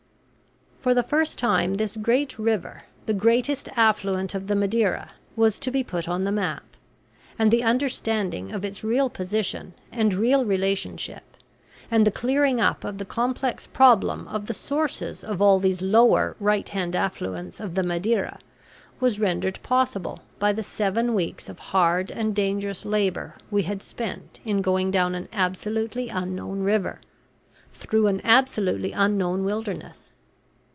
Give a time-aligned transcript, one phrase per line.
[0.81, 5.69] For the first time this great river, the greatest affluent of the Madiera, was to
[5.69, 6.63] be put on the map;
[7.37, 11.37] and the understanding of its real position and real relationship,
[11.91, 16.35] and the clearing up of the complex problem of the sources of all these lower
[16.39, 18.39] right hand affluents of the Madiera,
[18.99, 24.39] was rendered possible by the seven weeks of hard and dangerous labor we had spent
[24.43, 26.99] in going down an absolutely unknown river,
[27.71, 30.11] through an absolutely unknown wilderness.